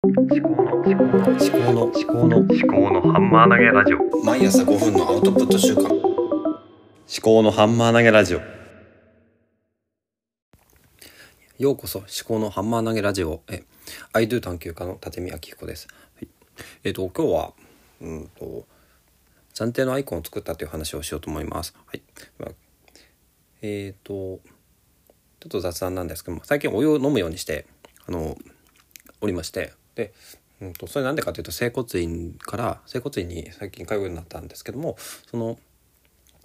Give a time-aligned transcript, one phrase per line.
[0.00, 4.24] 思考の思考の思考の思考の思考のハンマー投げラジオ。
[4.24, 5.88] 毎朝5分のアウトプット週間。
[5.88, 5.92] 思
[7.20, 8.40] 考のハンマー投げラジオ。
[11.58, 13.64] ようこそ思考のハンマー投げラジオへ。
[14.12, 16.28] I do 探求家の立見明彦です、はい、
[16.84, 17.52] えっ、と今日は
[18.00, 18.66] うんと
[19.52, 21.74] 暫定のアイコンを作ったという話をしようと思います。
[21.86, 22.02] はい、
[23.62, 24.38] えっ、とちょ
[25.46, 27.66] っと雑談なんですけども最近お湯を飲むようにして
[28.06, 28.38] あの
[29.20, 29.72] おりまして。
[29.98, 30.12] で、
[30.62, 34.96] うん、とそれなんでかというと整骨院から整骨院に最近通うようになったんですけども
[35.30, 35.58] その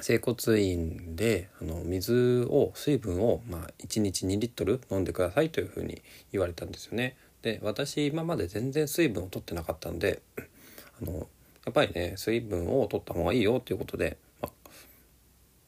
[0.00, 7.16] 整骨院であの水を水分を、まあ、1日2リットル飲んでくださいというふうに言われたんですよね。
[7.42, 11.28] で私今まで全然水分を取ってなかったんであの
[11.66, 14.70] やっぱりね水分を取った方がいいよということで、まあ、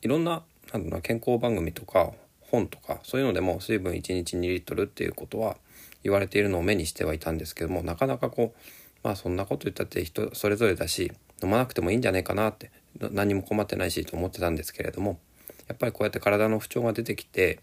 [0.00, 5.58] いろんななんだろうな健康番組とか本とかそういうのでも水分1日2リットルっていうことは
[6.06, 8.60] 言われているのを目にしてはいたんですけどもなかなかこう
[9.02, 15.18] まあそんなこと言ったって人それぞれだし飲まなくてもいいんじゃないかなって何も困ってないしと思ってたんですけれども
[15.66, 17.58] やっぱりこうやって体の不調が出てきて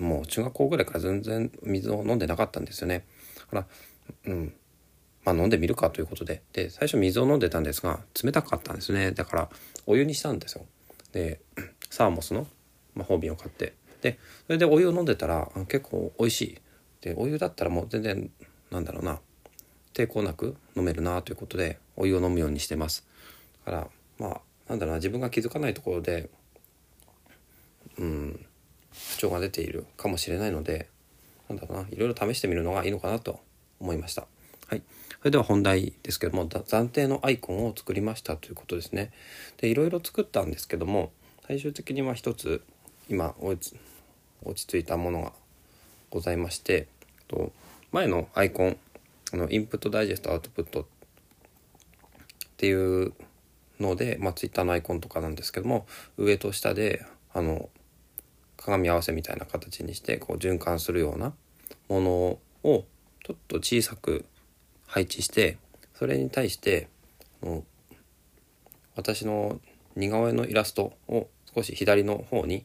[0.00, 3.04] もう中学校ぐらいから全然水を飲んでなかったんですよね。
[3.36, 3.66] だから
[4.24, 4.54] うん
[5.24, 9.48] まあ飲んでみるかということでで最初水を飲んでたんですが冷たかったんですねだから
[9.86, 10.64] お湯にしたんですよ。
[11.12, 11.40] で
[11.90, 12.46] サーモスの
[12.94, 16.58] 魔法瓶を買ってでそれでお湯を飲んでたら結構美味しい
[17.00, 18.30] でお湯だったらもう全然
[18.70, 19.20] なんだろうな。
[19.92, 23.06] 抵抗なく飲めるなということでお湯を飲むようにしてます。
[23.66, 26.30] だからまあなんだろうな自分が気づかないところで
[27.98, 28.46] うん
[28.92, 30.88] 不調が出ているかもしれないので
[31.48, 33.40] なんだろうないろいろ試してみるのがいいのかなと
[33.80, 34.26] 思いました。
[34.68, 34.82] はい。
[35.18, 39.10] それでは本題ですけども暫定のアイコンを作りましたということですね。
[39.58, 41.12] でいろいろ作ったんですけども
[41.46, 42.62] 最終的には一つ
[43.08, 43.76] 今落ち
[44.42, 45.32] 落ち着いたものが
[46.10, 46.88] ございまして
[47.28, 47.52] と
[47.92, 48.76] 前のアイコン
[49.32, 50.86] あのインプットダイジェストアウトプットっ
[52.56, 53.12] ていう
[53.78, 55.86] ので、まあ、ツイッターのアイコンとかなんですけども
[56.16, 57.68] 上と下であの
[58.56, 61.32] 鏡合わせみたいな形にしてこう循環するような
[61.88, 62.38] ものを
[63.24, 64.24] ちょっと小さく
[64.86, 65.56] 配置して
[65.94, 66.88] それに対して
[68.96, 69.60] 私の
[69.96, 72.64] 似顔絵のイラストを少し左の方に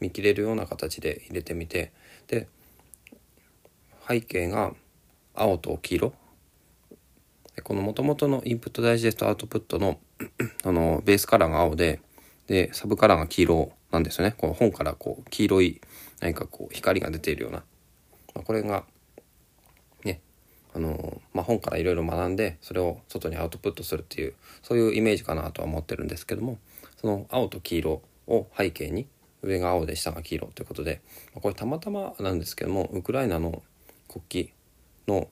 [0.00, 1.92] 見切れるような形で入れてみて
[2.28, 2.48] で
[4.06, 4.72] 背景が
[5.34, 6.12] 青と黄色。
[7.62, 9.98] この元々のインプットダイジェストアウトプットの
[10.64, 12.00] あのベースカラーが青で
[12.46, 14.34] でサブカラーが黄色なんですよね。
[14.36, 15.80] この本からこう黄色い
[16.20, 17.62] 何かこう光が出ているような、
[18.34, 18.84] まあ、これが
[20.04, 20.20] ね
[20.74, 26.58] あの、まあ、本からいろいろ学んでそれを外にアウトプットするっていうそういうイメージかなとは思ってるんですけども
[27.00, 29.06] その青と黄色を背景に
[29.42, 31.00] 上が青で下が黄色ということで
[31.34, 33.62] まこれたまたまなんですけどもウクライナの
[34.12, 34.54] 国旗
[35.08, 35.28] の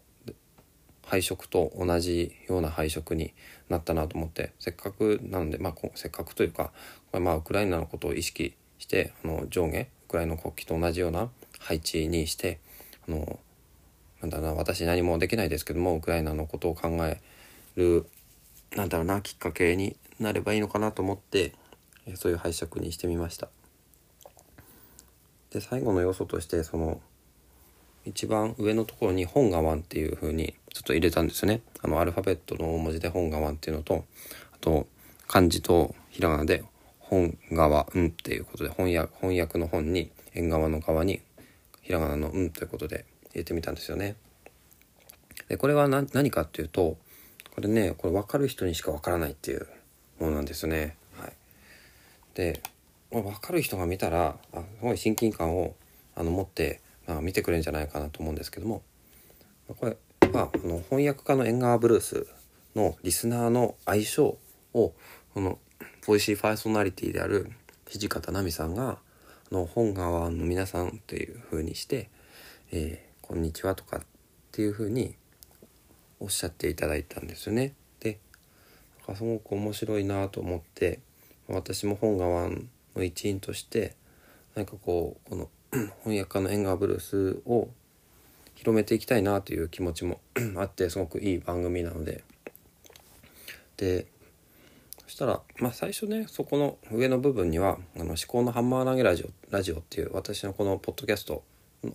[1.07, 3.35] 配色と同じような配色に
[3.69, 6.73] なったなと思ってせっかくなので、まあ、せっかくというか、
[7.13, 12.61] まあ、ウクライナのことを意識してあの上下ウクライナの国旗と同じような配置にして
[13.09, 13.41] あの
[14.21, 17.21] なんだろうな私何もできないですけどもウクライナのことを考え
[17.77, 18.07] る
[18.77, 21.53] なんだろうなきっかけになればいいのかなと思って
[22.15, 23.49] そういう配色にしてみました。
[25.51, 27.01] で最後の要素としてその
[28.05, 31.61] 一番上のところに本願っていう風にちょっと入れたんですね。
[31.83, 34.05] あのアルファベットの大文字で本願っていうのと
[34.53, 34.87] あと
[35.27, 36.65] 漢字とひらがなで
[36.99, 41.21] 本側うんっていうことで翻訳翻訳の本に縁側の側に
[41.83, 44.17] ひらがなのうんということで入れてみたんですよね。
[45.49, 46.97] でこれは何かっていうと
[47.55, 49.67] これねこれ分かる人にしか分からないっていう
[50.21, 50.97] ものなんですよね。
[51.19, 51.33] はい、
[52.35, 52.63] で
[53.11, 55.75] 分かる人が見たらあすごい親近感を
[56.15, 56.81] あの持って、
[57.19, 58.83] あ、見てくれるんじゃないかなと思うんですけども
[59.79, 59.97] これ
[60.33, 62.27] はあの翻訳家の縁側ブルース
[62.75, 64.39] のリスナーの相性
[64.75, 64.93] を
[65.35, 65.59] この
[66.07, 67.51] ボイシーパーソナリティである
[67.87, 68.99] 土方奈美さんが
[69.51, 72.09] あの本川の皆さんっていう風にして
[72.73, 74.01] 「えー、こんにちは」とかっ
[74.53, 75.17] ていう風に
[76.21, 77.75] おっしゃっていただいたんですよね。
[78.01, 78.19] で
[78.99, 81.01] なんか、すごく面白いなと思って
[81.49, 82.51] 私も本川
[82.95, 83.97] の一員として
[84.55, 85.49] 何かこうこの
[86.05, 87.69] 翻訳家の縁側ブルースを
[88.55, 90.21] 広めていきたいなという気持ちも
[90.57, 92.25] あってすごくいい番組なので。
[93.77, 94.07] で
[94.99, 101.43] そしたら、まあ、最初ねそこの上の部分には「あの思考のハンマー投げラジオ」ラジオっていう私のこのポッドキャスト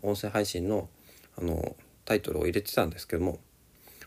[0.01, 0.89] 音声配信の
[1.37, 1.75] あの
[2.05, 3.39] タイトルを入れてたんですけども、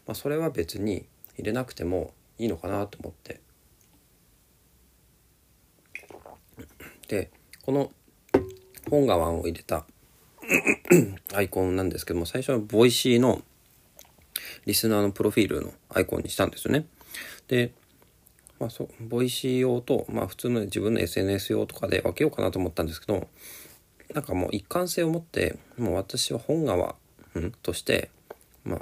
[0.07, 1.07] まあ、それは別に
[1.37, 3.41] 入れなくてもいいのかなと思って。
[7.07, 7.31] で
[7.63, 7.91] この
[8.89, 9.85] 本川を入れた
[11.35, 13.43] アイコンなんですけども最初は Voicy の
[14.67, 16.87] リスナーのプロフィールのアイコンにしたんですよね。
[17.49, 17.73] で、
[18.61, 23.29] まあ、そう Voicy 用と、まあ、普通の自分の SNS 用とかで分けようかなと思ったんですけど
[24.15, 26.95] なんかもう一貫性を持ってもう私は本川、
[27.35, 28.11] うん、として
[28.65, 28.81] まあ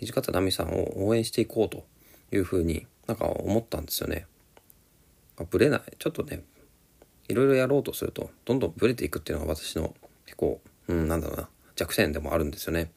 [0.00, 1.84] 土方奈美さんを応援していこうと
[2.32, 4.26] いうふうになんか思ったんですよね。
[5.38, 6.42] あぶれないちょっとね
[7.30, 9.94] いろいろやろうとするとどんどんブレていくっていうのが私の
[10.26, 12.90] 結構、うん、なんだろうな弱点でもあるんですよね。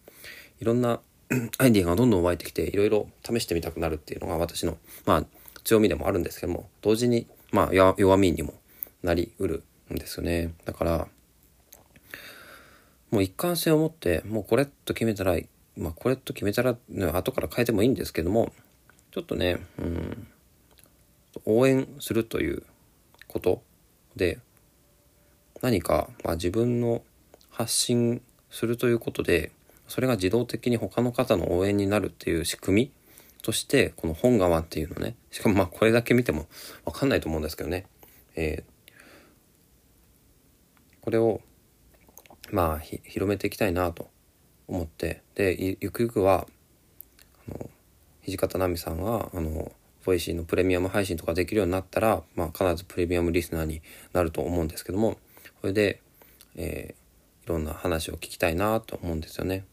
[0.59, 0.99] いろんな
[1.57, 5.25] アイディアがどんどん湧いてきていろいろ試してみたくなるっていうのが私のまあ
[5.63, 8.53] 強みでもあるんですけども同時にまあ弱みにも
[9.03, 9.63] なりうる
[9.93, 10.53] んですよね。
[10.65, 11.07] だから
[13.11, 15.37] もう一貫性を持ってもうこれと決めたら
[15.77, 18.51] まあこれと決めたら、ね、後から変えてもいいんですけども
[19.11, 20.27] ちょっとね、うん、
[21.45, 22.63] 応援するという
[23.27, 23.61] こと
[24.15, 24.39] で
[25.61, 27.01] 何か、ま、自分の
[27.49, 29.51] 発信するということで
[29.87, 32.91] それが自動的に他の方の応援になるっていう仕組み
[33.41, 36.47] としてこの本川っていうのねしかもまあこれだけ見ても
[36.85, 37.85] 分かんないと思うんですけどね、
[38.35, 38.93] えー、
[41.01, 41.41] これを
[42.51, 44.09] まあ広めていきたいなと
[44.67, 45.21] 思って。
[45.35, 46.47] でゆくゆくは
[47.47, 47.69] あの
[48.25, 49.71] 土方奈美さんがあの
[50.05, 55.17] Voicy のプレミアム配信とかできるようになったら、まあ、必ずプレミアムリスナーになると思うんですけども
[55.61, 56.01] それで、
[56.55, 59.65] えー、いろんな話を聞きたいなと思うんですよね。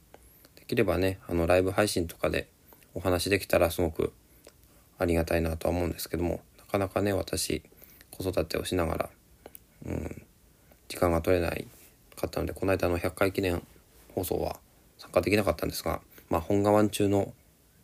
[0.56, 2.48] できればねあのライブ配信とかで
[2.94, 4.12] お話できたらすごく
[4.98, 7.62] ありがたいなとは思うんですけどもなかなかね私
[8.10, 9.10] 子育てをしながら、
[9.86, 10.22] うん、
[10.88, 11.66] 時間が取れない
[12.16, 13.62] かったのでこの間の100回記念
[14.14, 14.56] 放送は
[14.98, 17.32] 参加できなかったんですが、まあ、本川中の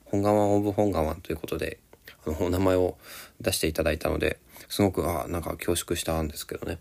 [0.04, 1.78] 本川オブ本川ということで
[2.26, 2.96] お名前を
[3.40, 4.38] 出していただいたので
[4.68, 6.78] すごくあなんか恐縮したんですけどね。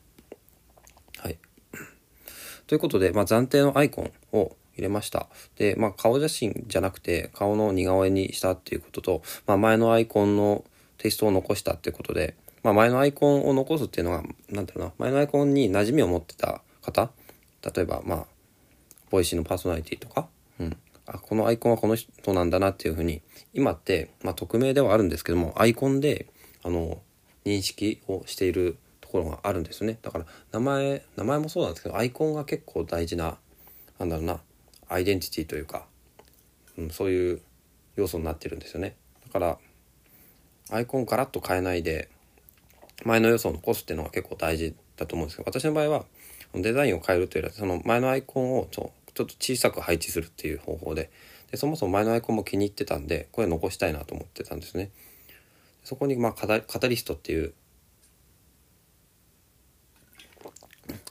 [1.18, 1.38] はい。
[2.68, 5.28] ということで、まあ、暫定のアイコンを入れました。
[5.58, 10.64] で、まあ、顔写真じゃなくて顔の似顔絵にしたっていうことと、まあ、前のアイコンの
[10.98, 17.12] テイストを残したっていうことで、まあ、前のアイコンを残すっていうのが何だろうな前のアイコンに馴染みを持ってた方
[17.76, 18.26] 例えばまあ
[19.12, 20.28] Voicy のパーソナリティとか、
[20.60, 23.22] うん、あこのアイコンはこの人なんだなっていうふうに
[23.54, 26.28] 今って、まあ、匿名ではあるんですけどもアイコンで
[26.64, 27.02] あの
[27.46, 30.00] 認識をしているところがあるんですよね。
[30.02, 33.38] だから名前名前もそうなんですけどアイコンが結構大事な
[34.00, 34.40] なんだろうな
[34.90, 35.86] アイデンティティというか、
[36.78, 37.42] うん、そういう
[37.96, 38.96] 要素になってるんですよね。
[39.26, 39.58] だから
[40.72, 42.10] アイコンガラッと変えないで
[43.04, 46.06] 前の要素を残すっていうのが結構大事だと思うんですけど私の場合は
[46.54, 51.10] デザインを変えるというよりはその前のアイコンをちょちょっと小さく配置するっていう方法で
[51.50, 54.92] でそもそも前のアイコンも気に入ってたんでこれ残したいなと思ってたんですね。
[55.84, 57.54] そこにまあカタリストっていう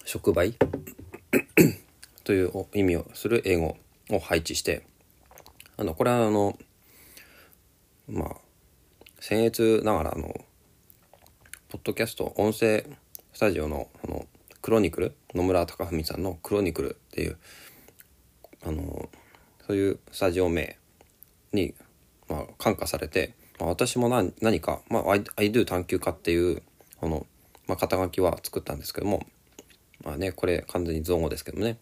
[0.04, 0.54] 触媒？
[2.24, 3.76] という意味をする英語
[4.10, 4.82] を配置して
[5.76, 6.58] あのこれはあの
[8.08, 8.36] まあ
[9.20, 10.28] 僭越ながらあの
[11.68, 12.84] ポッドキャスト音声
[13.32, 14.26] スタジオのあの
[14.60, 15.14] クロニクル？
[15.34, 17.38] 野村貴文さんの「クロニクル」っていう
[18.66, 19.08] あの
[19.66, 20.78] そういうスタジオ名
[21.52, 21.74] に、
[22.28, 26.62] まあ、感化されて、まあ、私も何何か、まあ、I, I do 探求家っていう
[27.00, 27.26] この、
[27.66, 29.26] まあ、肩書きは作ったんですけども
[30.02, 31.78] まあねこれ完全に造語ですけどもね。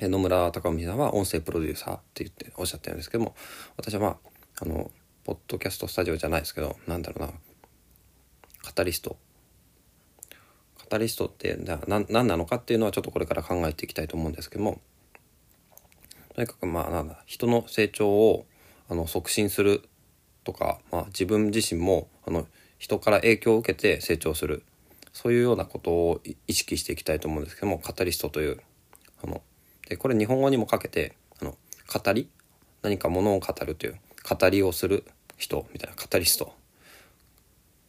[0.00, 3.36] 野村貴文さんは音声プロデューサーって言っておっしゃったんですけども
[3.76, 4.16] 私はまあ
[4.60, 4.90] あの
[5.22, 7.32] ポッドキャストスタジオじゃないですけどなんだろうな
[8.62, 9.16] カタリスト。
[10.78, 14.80] カタリストって何なのかっていうのはちょっとこれから考えていきたいと思うんですけども
[16.34, 18.46] とにかくまあなんだ人の成長を
[18.88, 19.88] あの促進する
[20.44, 22.46] とか、まあ、自分自身もあの
[22.78, 24.62] 人から影響を受けて成長する
[25.12, 28.60] そういうようなことを意識していきたいと思うんですけどもカタリストという
[29.22, 29.42] あの
[29.88, 31.56] でこれ日本語にもかけてあの
[31.92, 32.28] 語り
[32.82, 33.96] 何かものを語るという
[34.28, 35.04] 語りをする
[35.36, 36.54] 人みたいなカタリスト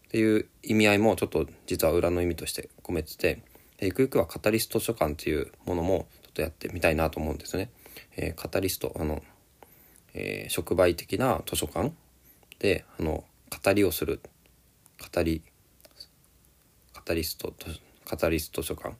[0.08, 3.42] っていう意味合いもちょっと実は裏の意味として込めてて
[3.82, 7.70] ゆくゆくはカタリスト書館っていうものもちょっとやってみたいなと思うんですね。
[8.18, 9.22] えー、カタリストあの、
[10.14, 11.92] えー、触媒的な図書館
[12.60, 13.24] であの
[13.64, 14.22] 語りをする
[15.14, 15.42] 語り
[16.94, 17.54] カタリスト
[18.06, 18.96] カタリスト図書館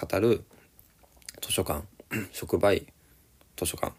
[0.00, 0.44] 語る
[1.40, 1.84] 図書館
[2.32, 2.86] 触媒
[3.56, 3.92] 図書館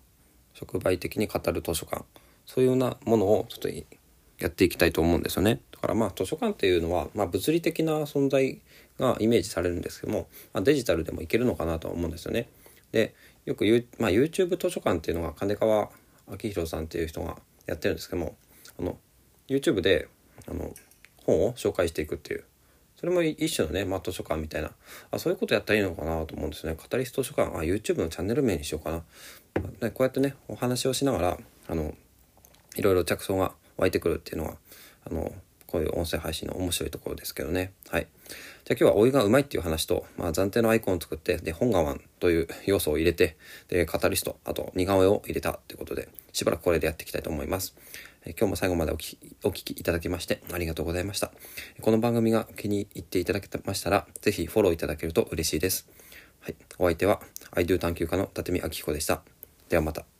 [0.53, 2.03] 触媒的に語る図書館
[2.45, 5.61] そういうようなものをちょっとやっていきたいと思うんですよね。
[5.71, 8.59] だからまあ図書館っていうのは、まあ、物理的な存在
[8.97, 12.49] がイメージされるんですけども、まあ、デジタルでもいけるのかなとは思うんですよね。
[12.91, 13.13] で
[13.49, 15.89] よく、U まあ、YouTube 図書館っていうのが金川
[16.29, 18.35] 明宏さんっていう人がやってるんですけども
[18.79, 18.95] あの
[19.47, 20.07] YouTube で
[20.47, 20.71] あの
[21.25, 22.43] 本を紹介していくっていう
[22.95, 24.69] それも一種のね、まあ、図書館みたいな
[25.09, 26.75] あそういうことやったらいいのかなと思うんですね。
[26.75, 29.03] カタリスト図書館あ YouTube のチャンネル名にしようかな。
[29.79, 31.37] でこうやってねお話をしながら
[31.69, 31.95] あの
[32.75, 34.57] いろいろ着想が湧いてくるっていうのは
[35.09, 35.31] あの
[35.69, 37.73] こういう音声配信の面白いところですけどね。
[37.89, 38.07] はい。
[38.65, 47.75] じゃあ今日はお湯がうまいっていう話と、まあ、暫定のアイコンを作って、で、本願という要素を入れて、で、カタリスト、あと似顔絵を入れたということで、しばらくこれでやっていきたいと思います。
[48.25, 51.31] え今日も最後までお聞きお聞きいただきましてありがとうございました。
[51.81, 55.87] この番組が気に入っていただけましたら、ぜひフォローいただけると嬉しいです。
[56.41, 56.55] はい。
[56.79, 57.21] お相手は、
[57.51, 59.21] アイドゥ探求家の立見明彦でした。
[59.69, 60.18] ではまた。